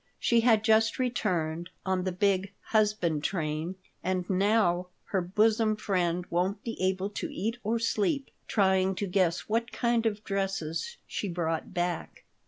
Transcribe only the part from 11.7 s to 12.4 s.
back."